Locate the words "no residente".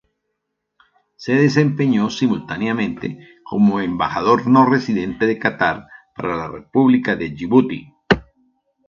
4.47-5.27